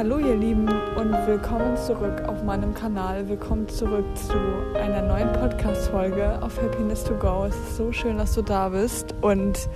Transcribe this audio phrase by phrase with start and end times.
[0.00, 3.28] Hallo ihr Lieben und willkommen zurück auf meinem Kanal.
[3.28, 4.32] Willkommen zurück zu
[4.74, 7.44] einer neuen Podcast-Folge auf Happiness to Go.
[7.44, 9.68] Es ist so schön, dass du da bist und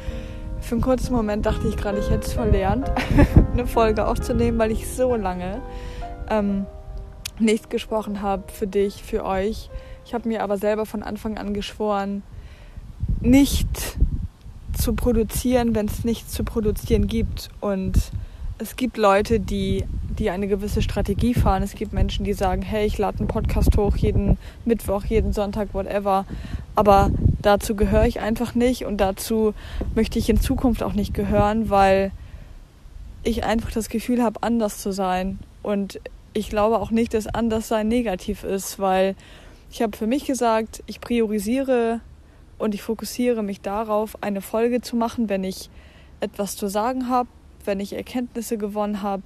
[0.62, 2.90] für einen kurzen Moment dachte ich gerade, ich hätte es verlernt,
[3.52, 5.60] eine Folge aufzunehmen, weil ich so lange
[6.30, 6.64] ähm,
[7.38, 9.68] nicht gesprochen habe für dich, für euch.
[10.06, 12.22] Ich habe mir aber selber von Anfang an geschworen,
[13.20, 13.98] nicht
[14.72, 18.10] zu produzieren, wenn es nichts zu produzieren gibt und
[18.58, 19.84] es gibt Leute, die,
[20.18, 21.62] die eine gewisse Strategie fahren.
[21.62, 25.74] Es gibt Menschen, die sagen, hey, ich lade einen Podcast hoch jeden Mittwoch, jeden Sonntag,
[25.74, 26.24] whatever.
[26.74, 27.10] Aber
[27.42, 29.54] dazu gehöre ich einfach nicht und dazu
[29.94, 32.12] möchte ich in Zukunft auch nicht gehören, weil
[33.22, 35.38] ich einfach das Gefühl habe, anders zu sein.
[35.62, 36.00] Und
[36.32, 39.14] ich glaube auch nicht, dass Anderssein negativ ist, weil
[39.70, 42.00] ich habe für mich gesagt, ich priorisiere
[42.58, 45.70] und ich fokussiere mich darauf, eine Folge zu machen, wenn ich
[46.20, 47.28] etwas zu sagen habe,
[47.64, 49.24] wenn ich Erkenntnisse gewonnen habe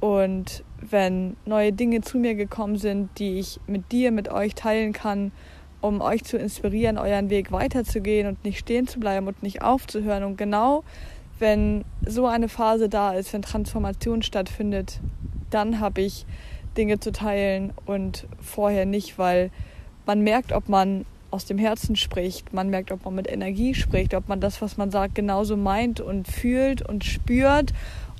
[0.00, 4.92] und wenn neue Dinge zu mir gekommen sind, die ich mit dir, mit euch teilen
[4.92, 5.32] kann,
[5.80, 10.24] um euch zu inspirieren, euren Weg weiterzugehen und nicht stehen zu bleiben und nicht aufzuhören.
[10.24, 10.84] Und genau
[11.38, 15.00] wenn so eine Phase da ist, wenn Transformation stattfindet,
[15.50, 16.26] dann habe ich
[16.76, 19.50] Dinge zu teilen und vorher nicht, weil
[20.06, 22.52] man merkt, ob man aus dem Herzen spricht.
[22.52, 26.00] Man merkt, ob man mit Energie spricht, ob man das, was man sagt, genauso meint
[26.00, 27.72] und fühlt und spürt.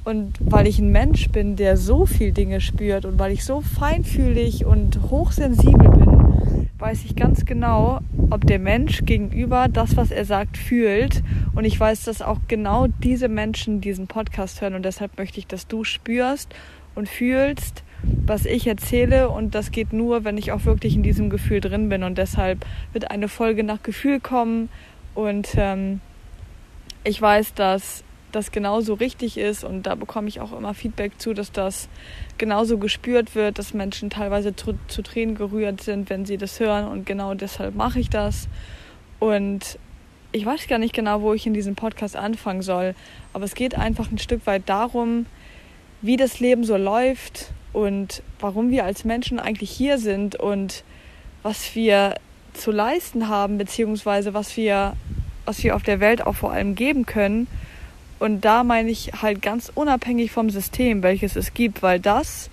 [0.05, 3.61] Und weil ich ein Mensch bin, der so viel Dinge spürt und weil ich so
[3.61, 10.25] feinfühlig und hochsensibel bin, weiß ich ganz genau, ob der Mensch gegenüber das, was er
[10.25, 11.23] sagt, fühlt.
[11.55, 14.75] Und ich weiß, dass auch genau diese Menschen diesen Podcast hören.
[14.75, 16.55] Und deshalb möchte ich, dass du spürst
[16.95, 21.31] und fühlst, was ich erzähle und das geht nur, wenn ich auch wirklich in diesem
[21.31, 24.69] Gefühl drin bin und deshalb wird eine Folge nach Gefühl kommen
[25.15, 26.01] und ähm,
[27.05, 31.34] ich weiß, dass das genauso richtig ist und da bekomme ich auch immer Feedback zu,
[31.34, 31.89] dass das
[32.37, 36.87] genauso gespürt wird, dass Menschen teilweise zu, zu Tränen gerührt sind, wenn sie das hören
[36.87, 38.49] und genau deshalb mache ich das
[39.19, 39.78] und
[40.31, 42.94] ich weiß gar nicht genau, wo ich in diesem Podcast anfangen soll,
[43.33, 45.27] aber es geht einfach ein Stück weit darum,
[46.03, 50.84] wie das Leben so läuft und warum wir als Menschen eigentlich hier sind und
[51.43, 52.15] was wir
[52.53, 54.97] zu leisten haben, beziehungsweise was wir,
[55.45, 57.47] was wir auf der Welt auch vor allem geben können.
[58.19, 62.51] Und da meine ich halt ganz unabhängig vom System, welches es gibt, weil das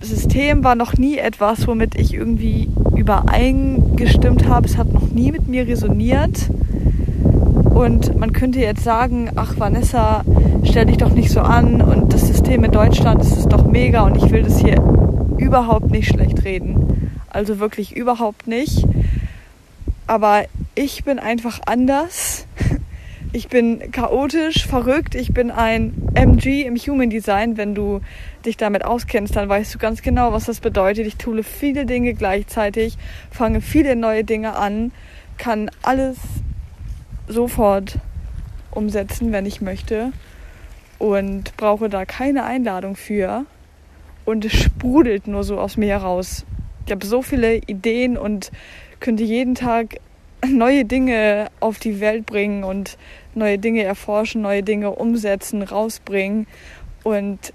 [0.00, 4.66] System war noch nie etwas, womit ich irgendwie übereingestimmt habe.
[4.66, 6.50] Es hat noch nie mit mir resoniert.
[7.74, 10.24] Und man könnte jetzt sagen, ach Vanessa,
[10.64, 14.02] stell dich doch nicht so an und das System in Deutschland das ist doch mega
[14.02, 14.76] und ich will das hier
[15.36, 17.10] überhaupt nicht schlecht reden.
[17.28, 18.86] Also wirklich überhaupt nicht.
[20.06, 20.44] Aber
[20.74, 22.45] ich bin einfach anders.
[23.36, 25.14] Ich bin chaotisch, verrückt.
[25.14, 27.58] Ich bin ein MG im Human Design.
[27.58, 28.00] Wenn du
[28.46, 31.06] dich damit auskennst, dann weißt du ganz genau, was das bedeutet.
[31.06, 32.96] Ich tue viele Dinge gleichzeitig,
[33.30, 34.90] fange viele neue Dinge an,
[35.36, 36.16] kann alles
[37.28, 37.98] sofort
[38.70, 40.12] umsetzen, wenn ich möchte
[40.98, 43.44] und brauche da keine Einladung für.
[44.24, 46.46] Und es sprudelt nur so aus mir heraus.
[46.86, 48.50] Ich habe so viele Ideen und
[48.98, 49.96] könnte jeden Tag
[50.50, 52.98] neue Dinge auf die Welt bringen und
[53.34, 56.46] neue Dinge erforschen, neue Dinge umsetzen, rausbringen.
[57.02, 57.52] Und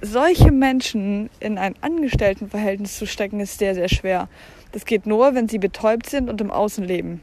[0.00, 4.28] solche Menschen in ein Angestelltenverhältnis zu stecken, ist sehr, sehr schwer.
[4.72, 7.22] Das geht nur, wenn sie betäubt sind und im Außen leben.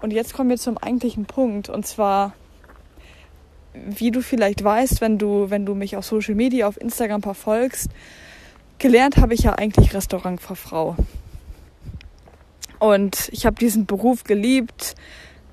[0.00, 1.68] Und jetzt kommen wir zum eigentlichen Punkt.
[1.68, 2.34] Und zwar,
[3.74, 7.90] wie du vielleicht weißt, wenn du, wenn du mich auf Social Media, auf Instagram verfolgst,
[8.78, 10.96] gelernt habe ich ja eigentlich Restaurantfachfrau.
[12.80, 14.96] Und ich habe diesen Beruf geliebt,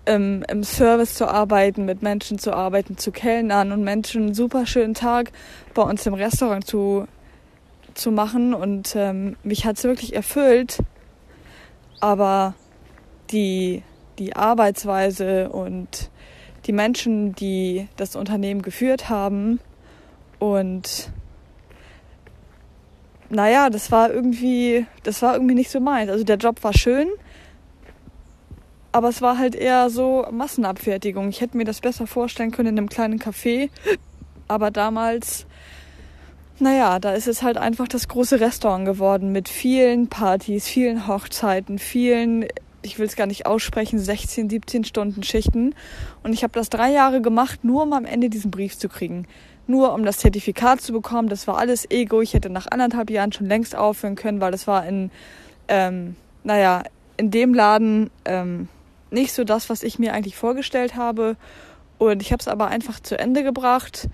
[0.05, 4.65] im, im Service zu arbeiten, mit Menschen zu arbeiten, zu kellnern und Menschen einen super
[4.65, 5.31] schönen Tag
[5.75, 7.07] bei uns im Restaurant zu,
[7.93, 8.55] zu machen.
[8.55, 10.79] Und ähm, mich hat es wirklich erfüllt.
[11.99, 12.55] Aber
[13.31, 13.83] die
[14.17, 16.09] die Arbeitsweise und
[16.65, 19.59] die Menschen, die das Unternehmen geführt haben.
[20.39, 21.11] Und
[23.29, 26.09] naja, das war irgendwie, das war irgendwie nicht so meins.
[26.09, 27.09] Also der Job war schön,
[28.91, 31.29] aber es war halt eher so Massenabfertigung.
[31.29, 33.69] Ich hätte mir das besser vorstellen können in einem kleinen Café.
[34.47, 35.45] Aber damals,
[36.59, 41.79] naja, da ist es halt einfach das große Restaurant geworden mit vielen Partys, vielen Hochzeiten,
[41.79, 42.45] vielen
[42.87, 45.75] ich will es gar nicht aussprechen, 16, 17 Stunden Schichten.
[46.23, 49.27] Und ich habe das drei Jahre gemacht, nur um am Ende diesen Brief zu kriegen.
[49.67, 51.29] Nur um das Zertifikat zu bekommen.
[51.29, 52.21] Das war alles Ego.
[52.21, 55.11] Ich hätte nach anderthalb Jahren schon längst aufhören können, weil das war in,
[55.67, 56.83] ähm, naja,
[57.17, 58.69] in dem Laden ähm,
[59.11, 61.35] nicht so das, was ich mir eigentlich vorgestellt habe.
[61.97, 64.09] Und ich habe es aber einfach zu Ende gebracht.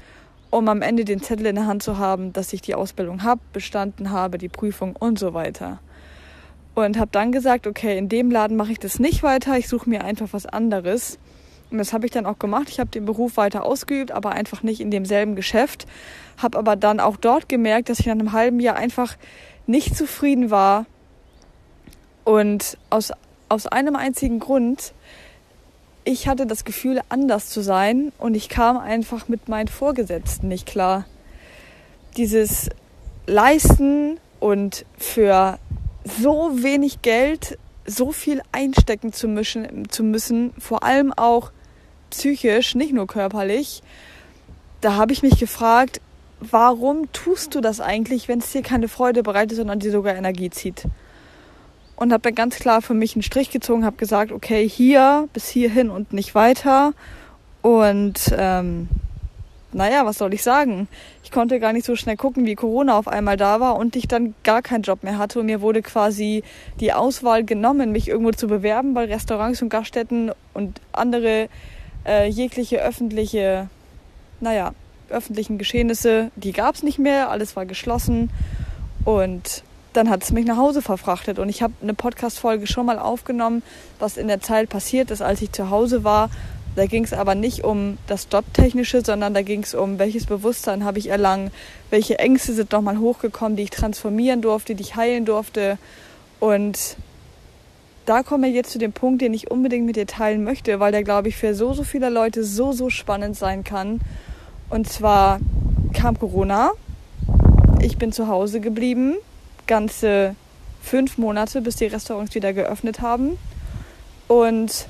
[0.54, 3.42] um am Ende den Zettel in der Hand zu haben, dass ich die Ausbildung habe,
[3.54, 5.80] bestanden habe, die Prüfung und so weiter.
[6.76, 9.90] Und habe dann gesagt, okay, in dem Laden mache ich das nicht weiter, ich suche
[9.90, 11.18] mir einfach was anderes.
[11.74, 12.70] Und das habe ich dann auch gemacht.
[12.70, 15.88] Ich habe den Beruf weiter ausgeübt, aber einfach nicht in demselben Geschäft.
[16.38, 19.18] Habe aber dann auch dort gemerkt, dass ich nach einem halben Jahr einfach
[19.66, 20.86] nicht zufrieden war.
[22.26, 23.12] Und aus,
[23.50, 24.94] aus einem einzigen Grund,
[26.04, 30.68] ich hatte das Gefühl, anders zu sein und ich kam einfach mit meinen Vorgesetzten nicht
[30.68, 31.06] klar.
[32.18, 32.70] Dieses
[33.26, 35.58] Leisten und für
[36.06, 41.52] so wenig Geld so viel einstecken zu müssen, zu müssen vor allem auch
[42.14, 43.84] psychisch, nicht nur körperlich,
[44.82, 46.02] da habe ich mich gefragt,
[46.40, 50.50] warum tust du das eigentlich, wenn es dir keine Freude bereitet, sondern dir sogar Energie
[50.50, 50.86] zieht?
[51.96, 55.48] und habe dann ganz klar für mich einen Strich gezogen, habe gesagt, okay, hier bis
[55.48, 56.94] hierhin und nicht weiter.
[57.62, 58.90] Und ähm,
[59.72, 60.88] naja, was soll ich sagen?
[61.24, 64.08] Ich konnte gar nicht so schnell gucken, wie Corona auf einmal da war und ich
[64.08, 65.40] dann gar keinen Job mehr hatte.
[65.40, 66.44] Und mir wurde quasi
[66.80, 71.48] die Auswahl genommen, mich irgendwo zu bewerben, weil Restaurants und Gaststätten und andere
[72.06, 73.70] äh, jegliche öffentliche,
[74.40, 74.74] naja,
[75.10, 78.30] öffentlichen Geschehnisse, die gab es nicht mehr, alles war geschlossen.
[79.06, 79.64] Und
[79.94, 81.40] dann hat es mich nach Hause verfrachtet.
[81.40, 83.64] Und ich habe eine Podcast-Folge schon mal aufgenommen,
[84.00, 86.30] was in der Zeit passiert ist, als ich zu Hause war.
[86.76, 90.84] Da ging es aber nicht um das Jobtechnische, sondern da ging es um, welches Bewusstsein
[90.84, 91.52] habe ich erlangt,
[91.92, 95.78] welche Ängste sind nochmal hochgekommen, die ich transformieren durfte, die ich heilen durfte.
[96.40, 96.98] Und
[98.06, 100.92] da kommen wir jetzt zu dem Punkt, den ich unbedingt mit dir teilen möchte, weil
[100.92, 104.02] der, glaube ich, für so, so viele Leute so, so spannend sein kann.
[104.70, 105.40] Und zwar
[105.94, 106.72] kam Corona.
[107.82, 109.16] Ich bin zu Hause geblieben
[109.68, 110.36] ganze
[110.82, 113.38] fünf Monate, bis die Restaurants wieder geöffnet haben.
[114.28, 114.88] Und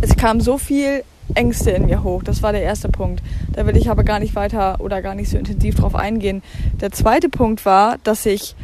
[0.00, 1.04] es kam so viel
[1.34, 2.22] Ängste in mir hoch.
[2.22, 3.22] Das war der erste Punkt.
[3.52, 6.42] Da will ich aber gar nicht weiter oder gar nicht so intensiv drauf eingehen.
[6.80, 8.56] Der zweite Punkt war, dass ich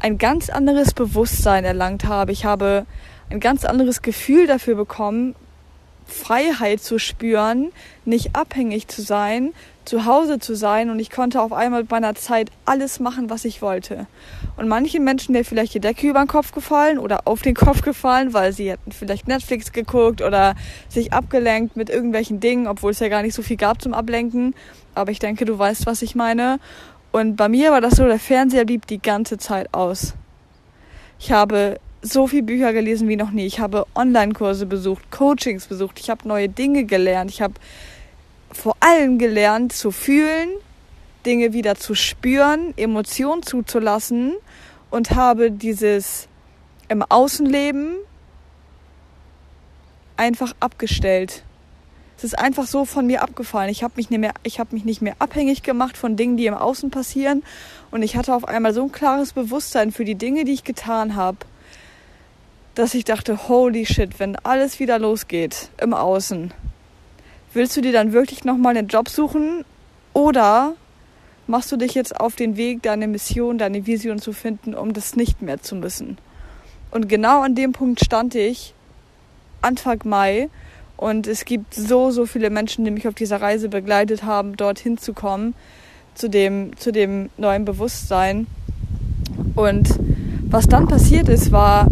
[0.00, 2.32] ein ganz anderes Bewusstsein erlangt habe.
[2.32, 2.86] Ich habe
[3.30, 5.34] ein ganz anderes Gefühl dafür bekommen,
[6.06, 7.70] Freiheit zu spüren,
[8.04, 9.52] nicht abhängig zu sein,
[9.84, 13.44] zu Hause zu sein und ich konnte auf einmal mit meiner Zeit alles machen, was
[13.44, 14.06] ich wollte.
[14.56, 17.82] Und manchen Menschen wäre vielleicht die Decke über den Kopf gefallen oder auf den Kopf
[17.82, 20.54] gefallen, weil sie hätten vielleicht Netflix geguckt oder
[20.88, 24.54] sich abgelenkt mit irgendwelchen Dingen, obwohl es ja gar nicht so viel gab zum Ablenken.
[24.94, 26.58] Aber ich denke, du weißt, was ich meine.
[27.12, 30.14] Und bei mir war das so, der Fernseher blieb die ganze Zeit aus.
[31.18, 33.46] Ich habe so viel Bücher gelesen wie noch nie.
[33.46, 35.98] Ich habe Online-Kurse besucht, Coachings besucht.
[36.00, 37.30] Ich habe neue Dinge gelernt.
[37.30, 37.54] Ich habe
[38.52, 40.48] vor allem gelernt zu fühlen,
[41.26, 44.34] Dinge wieder zu spüren, Emotionen zuzulassen
[44.90, 46.28] und habe dieses
[46.88, 47.96] im Außenleben
[50.16, 51.44] einfach abgestellt.
[52.20, 53.70] Es ist einfach so von mir abgefallen.
[53.70, 56.52] Ich habe mich, nicht mehr, hab mich nicht mehr abhängig gemacht von Dingen, die im
[56.52, 57.42] Außen passieren.
[57.90, 61.16] Und ich hatte auf einmal so ein klares Bewusstsein für die Dinge, die ich getan
[61.16, 61.38] habe,
[62.74, 66.52] dass ich dachte, holy shit, wenn alles wieder losgeht im Außen,
[67.54, 69.64] willst du dir dann wirklich nochmal einen Job suchen
[70.12, 70.74] oder
[71.46, 75.16] machst du dich jetzt auf den Weg, deine Mission, deine Vision zu finden, um das
[75.16, 76.18] nicht mehr zu müssen?
[76.90, 78.74] Und genau an dem Punkt stand ich
[79.62, 80.50] Anfang Mai
[81.00, 84.98] und es gibt so, so viele Menschen, die mich auf dieser Reise begleitet haben, dorthin
[84.98, 85.54] zu kommen,
[86.14, 88.46] zu dem, zu dem neuen Bewusstsein.
[89.54, 89.98] Und
[90.42, 91.86] was dann passiert ist, war,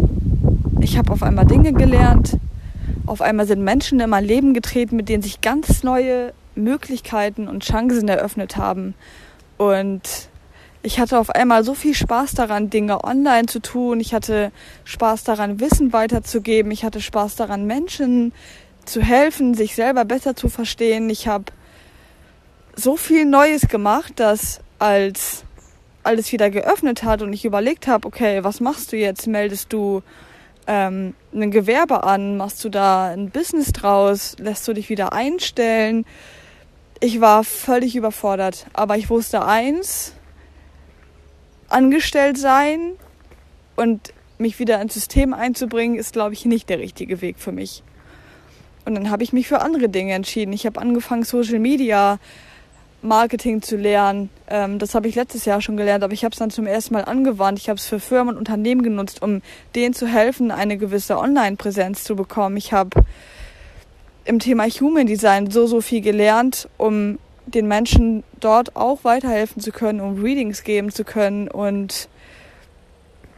[0.79, 2.37] ich habe auf einmal Dinge gelernt.
[3.07, 7.63] Auf einmal sind Menschen in mein Leben getreten, mit denen sich ganz neue Möglichkeiten und
[7.63, 8.93] Chancen eröffnet haben.
[9.57, 10.03] Und
[10.83, 14.01] ich hatte auf einmal so viel Spaß daran, Dinge online zu tun.
[14.01, 14.51] Ich hatte
[14.83, 16.71] Spaß daran, Wissen weiterzugeben.
[16.71, 18.33] Ich hatte Spaß daran, Menschen
[18.85, 21.09] zu helfen, sich selber besser zu verstehen.
[21.09, 21.45] Ich habe
[22.75, 25.43] so viel Neues gemacht, dass als
[26.03, 29.27] alles wieder geöffnet hat und ich überlegt habe, okay, was machst du jetzt?
[29.27, 30.01] Meldest du
[30.65, 32.37] ähm, ein Gewerbe an?
[32.37, 34.35] Machst du da ein Business draus?
[34.39, 36.05] Lässt du dich wieder einstellen?
[37.01, 40.13] Ich war völlig überfordert, aber ich wusste eins,
[41.69, 42.93] angestellt sein
[43.75, 47.83] und mich wieder ins System einzubringen, ist, glaube ich, nicht der richtige Weg für mich.
[48.89, 50.51] Und dann habe ich mich für andere Dinge entschieden.
[50.51, 52.17] Ich habe angefangen, Social Media
[53.03, 54.31] Marketing zu lernen.
[54.49, 56.95] Ähm, das habe ich letztes Jahr schon gelernt, aber ich habe es dann zum ersten
[56.95, 57.59] Mal angewandt.
[57.59, 59.41] Ich habe es für Firmen und Unternehmen genutzt, um
[59.75, 62.57] denen zu helfen, eine gewisse Online-Präsenz zu bekommen.
[62.57, 63.03] Ich habe
[64.25, 69.71] im Thema Human Design so, so viel gelernt, um den Menschen dort auch weiterhelfen zu
[69.71, 72.09] können, um Readings geben zu können und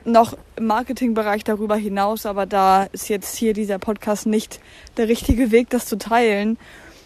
[0.06, 4.60] noch im Marketingbereich darüber hinaus, aber da ist jetzt hier dieser Podcast nicht
[4.98, 6.58] der richtige Weg, das zu teilen.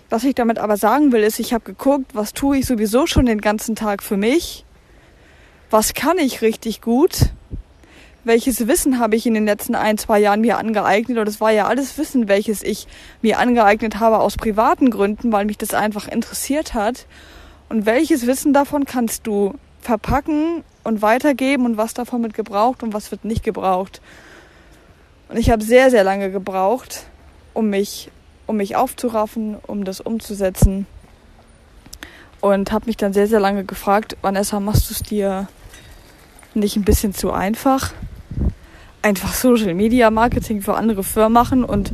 [0.10, 3.26] Was ich damit aber sagen will, ist, ich habe geguckt, was tue ich sowieso schon
[3.26, 4.66] den ganzen Tag für mich?
[5.70, 7.32] Was kann ich richtig gut?
[8.24, 11.18] Welches Wissen habe ich in den letzten ein, zwei Jahren mir angeeignet?
[11.18, 12.88] Und das war ja alles Wissen, welches ich
[13.22, 17.08] mir angeeignet habe aus privaten Gründen, weil mich das einfach interessiert hat.
[17.70, 22.94] Und welches Wissen davon kannst du verpacken und weitergeben und was davon wird gebraucht und
[22.94, 24.02] was wird nicht gebraucht?
[25.30, 27.06] Und ich habe sehr, sehr lange gebraucht,
[27.54, 28.12] um mich
[28.48, 30.86] um mich aufzuraffen, um das umzusetzen.
[32.42, 35.48] Und habe mich dann sehr, sehr lange gefragt, Vanessa, machst du es dir
[36.54, 37.92] nicht ein bisschen zu einfach?
[39.02, 41.92] Einfach Social Media Marketing für andere Firmen machen und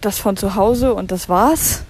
[0.00, 1.82] das von zu Hause und das war's.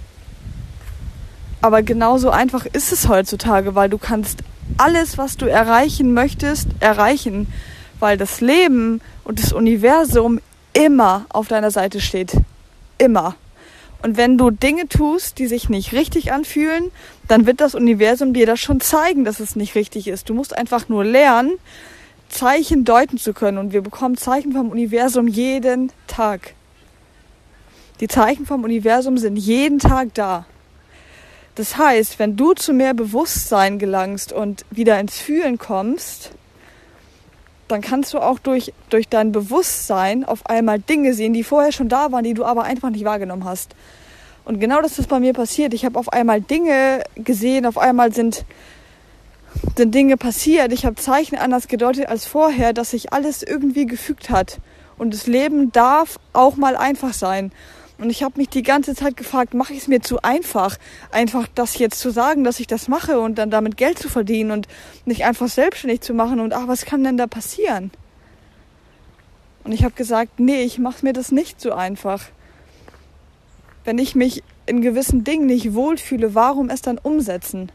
[1.61, 4.43] Aber genauso einfach ist es heutzutage, weil du kannst
[4.79, 7.47] alles, was du erreichen möchtest, erreichen,
[7.99, 10.41] weil das Leben und das Universum
[10.73, 12.33] immer auf deiner Seite steht.
[12.99, 13.37] Immer.
[14.03, 16.91] Und wenn du Dinge tust, die sich nicht richtig anfühlen,
[17.29, 20.29] dann wird das Universum dir das schon zeigen, dass es nicht richtig ist.
[20.29, 21.53] Du musst einfach nur lernen,
[22.31, 23.59] Zeichen deuten zu können.
[23.59, 26.55] Und wir bekommen Zeichen vom Universum jeden Tag.
[28.01, 30.47] Die Zeichen vom Universum sind jeden Tag da.
[31.61, 36.31] Das heißt, wenn du zu mehr Bewusstsein gelangst und wieder ins Fühlen kommst,
[37.69, 41.91] dann kannst du auch durch, durch dein Bewusstsein auf einmal Dinge sehen, die vorher schon
[41.91, 43.75] da waren, die du aber einfach nicht wahrgenommen hast.
[44.47, 45.75] Und genau das ist bei mir passiert.
[45.75, 48.47] Ich habe auf einmal Dinge gesehen, auf einmal sind,
[49.77, 50.73] sind Dinge passiert.
[50.73, 54.61] Ich habe Zeichen anders gedeutet als vorher, dass sich alles irgendwie gefügt hat.
[54.97, 57.53] Und das Leben darf auch mal einfach sein.
[58.01, 60.79] Und ich habe mich die ganze Zeit gefragt, mache ich es mir zu einfach,
[61.11, 64.53] einfach das jetzt zu sagen, dass ich das mache und dann damit Geld zu verdienen
[64.53, 64.69] und
[65.05, 67.91] nicht einfach selbstständig zu machen und ach, was kann denn da passieren?
[69.65, 72.23] Und ich habe gesagt, nee, ich mache mir das nicht so einfach.
[73.85, 77.71] Wenn ich mich in gewissen Dingen nicht wohlfühle, warum es dann umsetzen?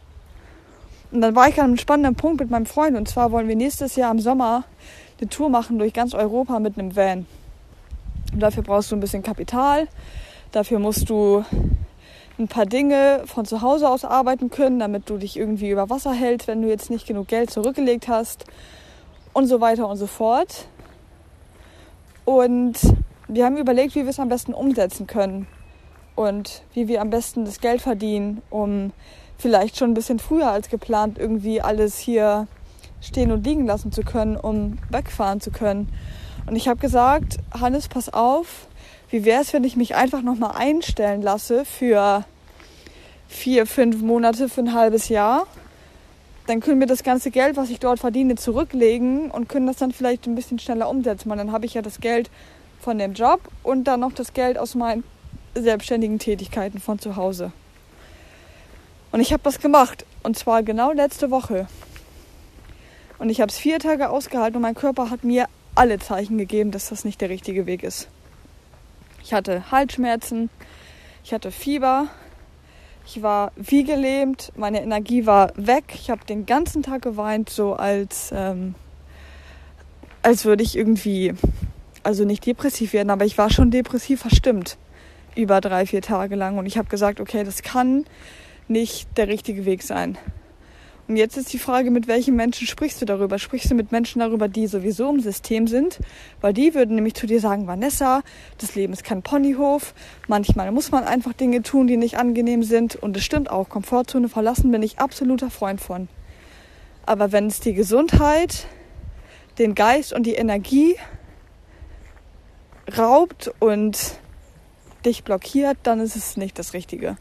[1.11, 3.55] Und dann war ich an einem spannenden Punkt mit meinem Freund und zwar wollen wir
[3.55, 4.63] nächstes Jahr im Sommer
[5.19, 7.27] eine Tour machen durch ganz Europa mit einem Van.
[8.33, 9.87] Und dafür brauchst du ein bisschen Kapital.
[10.51, 11.43] Dafür musst du
[12.37, 16.13] ein paar Dinge von zu Hause aus arbeiten können, damit du dich irgendwie über Wasser
[16.13, 18.45] hältst, wenn du jetzt nicht genug Geld zurückgelegt hast
[19.33, 20.67] und so weiter und so fort.
[22.25, 22.79] Und
[23.27, 25.47] wir haben überlegt, wie wir es am besten umsetzen können
[26.15, 28.91] und wie wir am besten das Geld verdienen, um
[29.37, 32.47] vielleicht schon ein bisschen früher als geplant irgendwie alles hier
[33.01, 35.89] stehen und liegen lassen zu können, um wegfahren zu können.
[36.47, 38.67] Und ich habe gesagt, Hannes, pass auf,
[39.09, 42.25] wie wäre es, wenn ich mich einfach nochmal einstellen lasse für
[43.27, 45.47] vier, fünf Monate, für ein halbes Jahr?
[46.47, 49.91] Dann können wir das ganze Geld, was ich dort verdiene, zurücklegen und können das dann
[49.91, 51.31] vielleicht ein bisschen schneller umsetzen.
[51.31, 52.29] Und dann habe ich ja das Geld
[52.79, 55.03] von dem Job und dann noch das Geld aus meinen
[55.55, 57.51] selbstständigen Tätigkeiten von zu Hause.
[59.11, 60.05] Und ich habe das gemacht.
[60.21, 61.67] Und zwar genau letzte Woche.
[63.17, 66.71] Und ich habe es vier Tage ausgehalten und mein Körper hat mir alle Zeichen gegeben,
[66.71, 68.07] dass das nicht der richtige Weg ist.
[69.23, 70.49] Ich hatte Halsschmerzen,
[71.23, 72.07] ich hatte Fieber,
[73.05, 75.85] ich war wie gelähmt, meine Energie war weg.
[75.93, 78.75] Ich habe den ganzen Tag geweint, so als, ähm,
[80.21, 81.33] als würde ich irgendwie,
[82.03, 84.77] also nicht depressiv werden, aber ich war schon depressiv verstimmt
[85.35, 86.57] über drei, vier Tage lang.
[86.57, 88.05] Und ich habe gesagt, okay, das kann
[88.67, 90.17] nicht der richtige Weg sein.
[91.07, 93.37] Und jetzt ist die Frage, mit welchen Menschen sprichst du darüber?
[93.37, 95.99] Sprichst du mit Menschen darüber, die sowieso im System sind?
[96.41, 98.23] Weil die würden nämlich zu dir sagen, Vanessa,
[98.57, 99.93] das Leben ist kein Ponyhof.
[100.27, 102.95] Manchmal muss man einfach Dinge tun, die nicht angenehm sind.
[102.95, 106.07] Und es stimmt auch, Komfortzone verlassen bin ich absoluter Freund von.
[107.05, 108.65] Aber wenn es die Gesundheit,
[109.59, 110.95] den Geist und die Energie
[112.97, 114.17] raubt und
[115.05, 117.17] dich blockiert, dann ist es nicht das Richtige.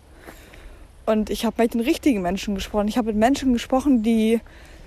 [1.07, 2.89] Und ich habe mit den richtigen Menschen gesprochen.
[2.89, 4.41] Ich habe mit Menschen gesprochen, die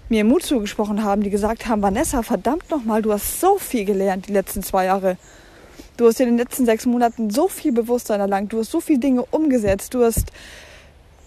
[0.10, 4.28] mir Mut zugesprochen haben, die gesagt haben, Vanessa, verdammt nochmal, du hast so viel gelernt
[4.28, 5.18] die letzten zwei Jahre.
[5.98, 9.00] Du hast in den letzten sechs Monaten so viel Bewusstsein erlangt, du hast so viele
[9.00, 10.32] Dinge umgesetzt, du hast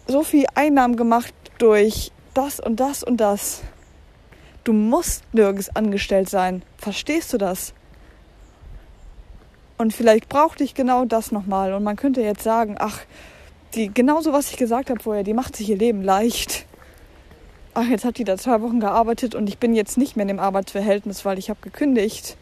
[0.06, 3.62] so viel Einnahmen gemacht durch das und das und das.
[4.64, 6.62] Du musst nirgends angestellt sein.
[6.78, 7.74] Verstehst du das?
[9.78, 11.72] Und vielleicht braucht dich genau das nochmal.
[11.72, 13.00] Und man könnte jetzt sagen, ach,
[13.74, 16.66] die genauso was ich gesagt habe vorher, die macht sich ihr Leben leicht.
[17.72, 20.28] Ach, jetzt hat die da zwei Wochen gearbeitet und ich bin jetzt nicht mehr in
[20.28, 22.36] dem Arbeitsverhältnis, weil ich habe gekündigt.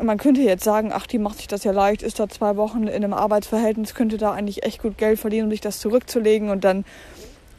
[0.00, 2.84] Man könnte jetzt sagen, ach, die macht sich das ja leicht, ist da zwei Wochen
[2.84, 6.62] in einem Arbeitsverhältnis, könnte da eigentlich echt gut Geld verdienen, um sich das zurückzulegen und
[6.62, 6.84] dann,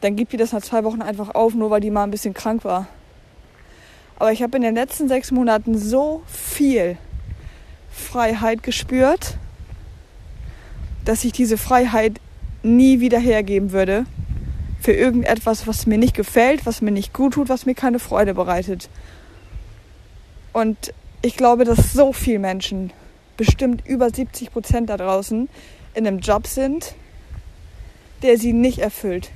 [0.00, 2.32] dann gibt die das nach zwei Wochen einfach auf, nur weil die mal ein bisschen
[2.32, 2.86] krank war.
[4.18, 6.96] Aber ich habe in den letzten sechs Monaten so viel
[7.90, 9.36] Freiheit gespürt
[11.10, 12.20] dass ich diese Freiheit
[12.62, 14.06] nie wieder hergeben würde
[14.80, 18.32] für irgendetwas, was mir nicht gefällt, was mir nicht gut tut, was mir keine Freude
[18.32, 18.88] bereitet.
[20.52, 22.92] Und ich glaube, dass so viele Menschen,
[23.36, 25.48] bestimmt über 70 Prozent da draußen,
[25.94, 26.94] in einem Job sind,
[28.22, 29.32] der sie nicht erfüllt,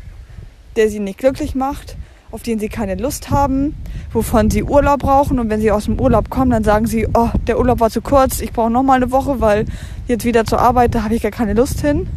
[0.76, 1.96] der sie nicht glücklich macht,
[2.34, 3.76] auf den sie keine Lust haben,
[4.12, 5.38] wovon sie Urlaub brauchen.
[5.38, 8.02] Und wenn sie aus dem Urlaub kommen, dann sagen sie, oh, der Urlaub war zu
[8.02, 9.66] kurz, ich brauche noch mal eine Woche, weil
[10.08, 12.08] jetzt wieder zur Arbeit, da habe ich gar keine Lust hin.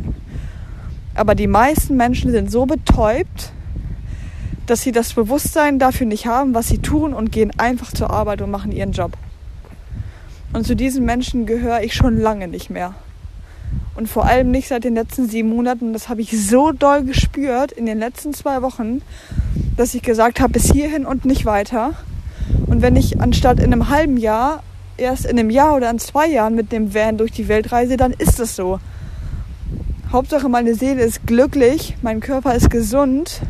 [1.14, 3.52] Aber die meisten Menschen sind so betäubt,
[4.66, 8.42] dass sie das Bewusstsein dafür nicht haben, was sie tun und gehen einfach zur Arbeit
[8.42, 9.12] und machen ihren Job.
[10.52, 12.96] Und zu diesen Menschen gehöre ich schon lange nicht mehr.
[13.98, 15.92] Und vor allem nicht seit den letzten sieben Monaten.
[15.92, 19.02] Das habe ich so doll gespürt in den letzten zwei Wochen,
[19.76, 21.94] dass ich gesagt habe, bis hierhin und nicht weiter.
[22.68, 24.62] Und wenn ich anstatt in einem halben Jahr
[24.98, 27.98] erst in einem Jahr oder in zwei Jahren mit dem Van durch die Welt reise,
[27.98, 28.80] dann ist das so.
[30.12, 33.42] Hauptsache meine Seele ist glücklich, mein Körper ist gesund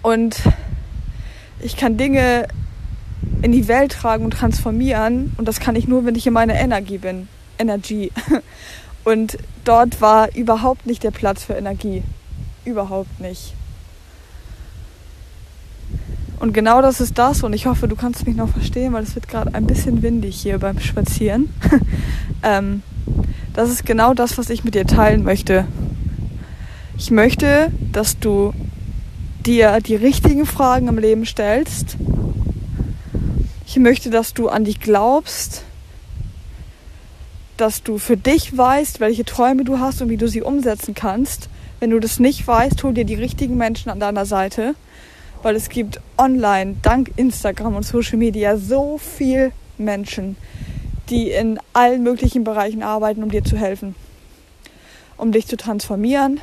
[0.00, 0.40] und
[1.60, 2.48] ich kann Dinge
[3.42, 6.54] in die Welt tragen und transformieren und das kann ich nur, wenn ich in meiner
[6.54, 7.28] Energie bin.
[7.58, 8.12] Energie.
[9.04, 12.02] Und dort war überhaupt nicht der Platz für Energie.
[12.64, 13.54] Überhaupt nicht.
[16.40, 19.14] Und genau das ist das und ich hoffe, du kannst mich noch verstehen, weil es
[19.14, 21.48] wird gerade ein bisschen windig hier beim Spazieren.
[22.42, 22.82] ähm,
[23.54, 25.66] das ist genau das, was ich mit dir teilen möchte.
[26.98, 28.52] Ich möchte, dass du
[29.46, 31.96] dir die richtigen Fragen im Leben stellst.
[33.66, 35.64] Ich möchte, dass du an dich glaubst,
[37.56, 41.48] dass du für dich weißt, welche Träume du hast und wie du sie umsetzen kannst.
[41.80, 44.74] Wenn du das nicht weißt, hol dir die richtigen Menschen an deiner Seite,
[45.42, 50.36] weil es gibt online, dank Instagram und Social Media, so viel Menschen,
[51.10, 53.94] die in allen möglichen Bereichen arbeiten, um dir zu helfen,
[55.16, 56.40] um dich zu transformieren,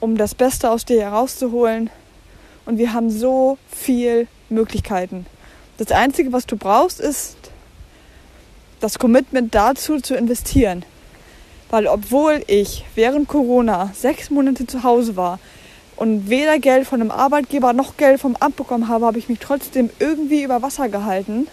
[0.00, 1.90] um das Beste aus dir herauszuholen.
[2.66, 5.26] Und wir haben so viel Möglichkeiten.
[5.76, 7.43] Das Einzige, was du brauchst, ist
[8.80, 10.84] das Commitment dazu zu investieren.
[11.70, 15.38] Weil obwohl ich während Corona sechs Monate zu Hause war
[15.96, 19.38] und weder Geld von einem Arbeitgeber noch Geld vom Amt bekommen habe, habe ich mich
[19.38, 21.48] trotzdem irgendwie über Wasser gehalten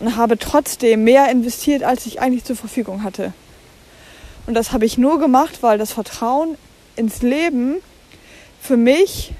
[0.00, 3.32] und habe trotzdem mehr investiert, als ich eigentlich zur Verfügung hatte.
[4.46, 6.56] Und das habe ich nur gemacht, weil das Vertrauen
[6.96, 7.76] ins Leben
[8.60, 9.32] für mich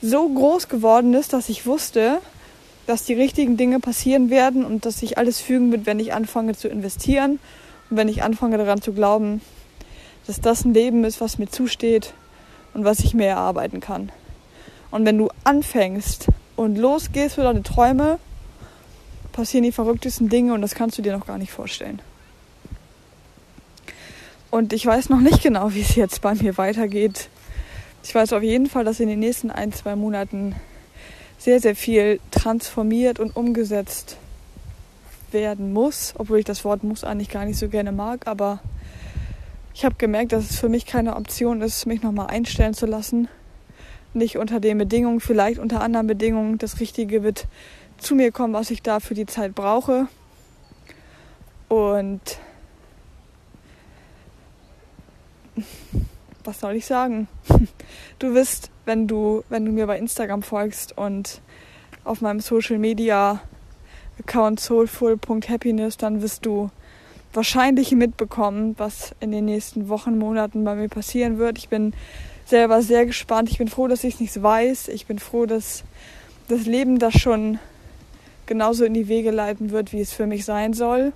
[0.00, 2.20] so groß geworden ist, dass ich wusste,
[2.86, 6.54] dass die richtigen Dinge passieren werden und dass sich alles fügen wird, wenn ich anfange
[6.54, 7.38] zu investieren
[7.90, 9.40] und wenn ich anfange daran zu glauben,
[10.26, 12.14] dass das ein Leben ist, was mir zusteht
[12.74, 14.10] und was ich mir erarbeiten kann.
[14.90, 18.18] Und wenn du anfängst und losgehst für deine Träume,
[19.32, 22.00] passieren die verrücktesten Dinge und das kannst du dir noch gar nicht vorstellen.
[24.50, 27.28] Und ich weiß noch nicht genau, wie es jetzt bei mir weitergeht.
[28.04, 30.54] Ich weiß auf jeden Fall, dass in den nächsten ein, zwei Monaten
[31.44, 34.16] sehr, sehr viel transformiert und umgesetzt
[35.30, 38.60] werden muss, obwohl ich das Wort muss eigentlich gar nicht so gerne mag, aber
[39.74, 43.28] ich habe gemerkt, dass es für mich keine Option ist, mich nochmal einstellen zu lassen.
[44.14, 46.56] Nicht unter den Bedingungen, vielleicht unter anderen Bedingungen.
[46.56, 47.46] Das Richtige wird
[47.98, 50.08] zu mir kommen, was ich da für die Zeit brauche.
[51.68, 52.38] Und
[56.44, 57.28] was soll ich sagen?
[58.20, 61.40] Du wirst, wenn du, wenn du mir bei Instagram folgst und
[62.04, 63.40] auf meinem Social Media
[64.20, 66.70] Account soulful.happiness, dann wirst du
[67.32, 71.58] wahrscheinlich mitbekommen, was in den nächsten Wochen, Monaten bei mir passieren wird.
[71.58, 71.92] Ich bin
[72.46, 73.50] selber sehr gespannt.
[73.50, 74.88] Ich bin froh, dass ich es nicht weiß.
[74.88, 75.82] Ich bin froh, dass
[76.48, 77.58] das Leben das schon
[78.46, 81.12] genauso in die Wege leiten wird, wie es für mich sein soll.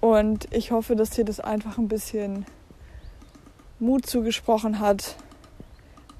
[0.00, 2.46] Und ich hoffe, dass dir das einfach ein bisschen
[3.80, 5.16] Mut zugesprochen hat,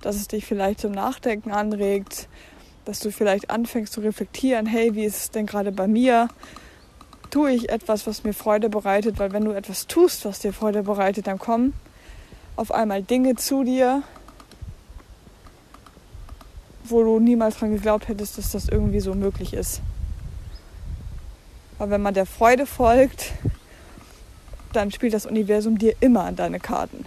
[0.00, 2.28] dass es dich vielleicht zum Nachdenken anregt,
[2.86, 6.28] dass du vielleicht anfängst zu reflektieren, hey, wie ist es denn gerade bei mir?
[7.30, 9.18] Tue ich etwas, was mir Freude bereitet?
[9.18, 11.74] Weil wenn du etwas tust, was dir Freude bereitet, dann kommen
[12.56, 14.02] auf einmal Dinge zu dir,
[16.84, 19.82] wo du niemals dran geglaubt hättest, dass das irgendwie so möglich ist.
[21.78, 23.32] Weil wenn man der Freude folgt,
[24.72, 27.06] dann spielt das Universum dir immer an deine Karten.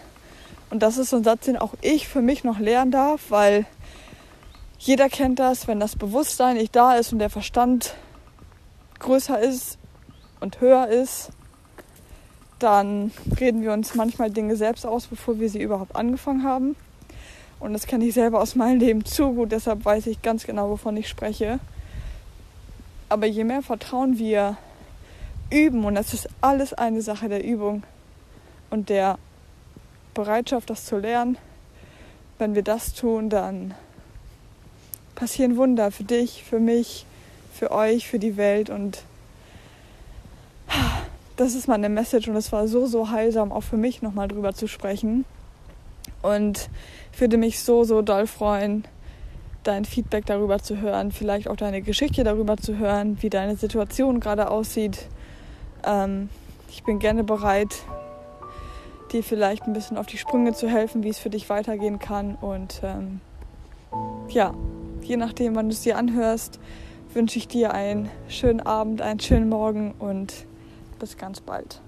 [0.74, 3.68] Und das ist so ein Satz, den auch ich für mich noch lernen darf, weil
[4.80, 7.94] jeder kennt das, wenn das Bewusstsein nicht da ist und der Verstand
[8.98, 9.78] größer ist
[10.40, 11.30] und höher ist,
[12.58, 16.76] dann reden wir uns manchmal Dinge selbst aus, bevor wir sie überhaupt angefangen haben.
[17.60, 20.72] Und das kenne ich selber aus meinem Leben zu gut, deshalb weiß ich ganz genau,
[20.72, 21.60] wovon ich spreche.
[23.10, 24.58] Aber je mehr Vertrauen wir
[25.52, 27.84] üben, und das ist alles eine Sache der Übung,
[28.72, 29.20] und der
[30.14, 31.38] Bereitschaft, das zu lernen.
[32.38, 33.74] Wenn wir das tun, dann
[35.16, 37.06] passieren Wunder für dich, für mich,
[37.54, 39.04] für euch, für die Welt und
[41.36, 44.54] das ist meine Message und es war so, so heilsam, auch für mich nochmal drüber
[44.54, 45.26] zu sprechen.
[46.22, 46.70] Und
[47.12, 48.86] ich würde mich so, so doll freuen,
[49.64, 54.20] dein Feedback darüber zu hören, vielleicht auch deine Geschichte darüber zu hören, wie deine Situation
[54.20, 55.08] gerade aussieht.
[55.86, 56.30] Ähm,
[56.70, 57.74] ich bin gerne bereit,
[59.14, 62.36] dir vielleicht ein bisschen auf die Sprünge zu helfen, wie es für dich weitergehen kann.
[62.36, 63.22] Und ähm,
[64.28, 64.54] ja,
[65.02, 66.60] je nachdem, wann du es dir anhörst,
[67.14, 70.34] wünsche ich dir einen schönen Abend, einen schönen Morgen und
[71.00, 71.83] bis ganz bald.